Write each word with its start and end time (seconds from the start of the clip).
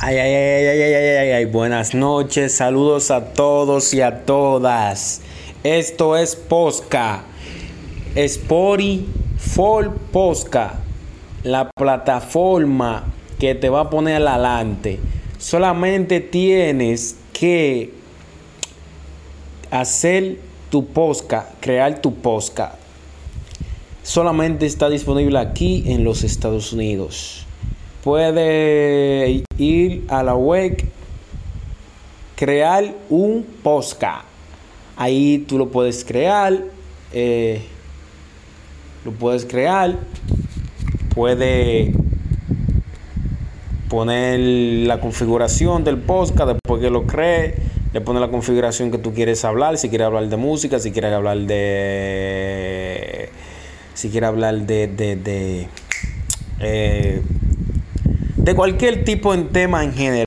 Ay, 0.00 0.16
ay, 0.16 0.32
ay, 0.32 0.66
ay, 0.66 0.80
ay, 0.80 0.94
ay, 0.94 1.16
ay, 1.16 1.30
ay, 1.32 1.44
buenas 1.46 1.92
noches, 1.92 2.54
saludos 2.54 3.10
a 3.10 3.32
todos 3.32 3.92
y 3.92 4.00
a 4.00 4.24
todas. 4.24 5.22
Esto 5.64 6.16
es 6.16 6.36
Posca, 6.36 7.24
Spory 8.16 9.04
for 9.36 9.96
Posca, 10.12 10.74
la 11.42 11.68
plataforma 11.76 13.06
que 13.40 13.56
te 13.56 13.70
va 13.70 13.80
a 13.80 13.90
poner 13.90 14.24
adelante. 14.24 15.00
Solamente 15.36 16.20
tienes 16.20 17.16
que 17.32 17.92
hacer 19.72 20.38
tu 20.70 20.86
posca, 20.86 21.48
crear 21.58 22.00
tu 22.00 22.14
posca. 22.14 22.76
Solamente 24.04 24.64
está 24.64 24.90
disponible 24.90 25.40
aquí 25.40 25.82
en 25.88 26.04
los 26.04 26.22
Estados 26.22 26.72
Unidos. 26.72 27.47
Puede 28.08 29.44
ir 29.58 30.06
a 30.08 30.22
la 30.22 30.34
web, 30.34 30.82
crear 32.36 32.86
un 33.10 33.44
posca. 33.62 34.24
Ahí 34.96 35.44
tú 35.46 35.58
lo 35.58 35.68
puedes 35.68 36.06
crear. 36.06 36.56
eh, 37.12 37.60
lo 39.04 39.12
puedes 39.12 39.44
crear. 39.44 39.98
Puede 41.14 41.92
poner 43.90 44.40
la 44.86 45.00
configuración 45.00 45.84
del 45.84 45.98
podcast 45.98 46.52
después 46.52 46.80
que 46.80 46.88
lo 46.88 47.06
cree. 47.06 47.56
Le 47.92 48.00
pone 48.00 48.20
la 48.20 48.30
configuración 48.30 48.90
que 48.90 48.96
tú 48.96 49.12
quieres 49.12 49.44
hablar. 49.44 49.76
Si 49.76 49.90
quieres 49.90 50.06
hablar 50.06 50.30
de 50.30 50.36
música, 50.38 50.78
si 50.78 50.92
quieres 50.92 51.12
hablar 51.12 51.40
de. 51.40 53.28
Si 53.92 54.08
quieres 54.08 54.28
hablar 54.28 54.54
de. 54.62 54.86
de, 54.86 55.16
de, 55.16 55.68
eh, 56.60 57.20
de 58.48 58.54
cualquier 58.54 59.04
tipo 59.04 59.36
de 59.36 59.42
tema 59.44 59.84
en 59.84 59.92
general. 59.92 60.08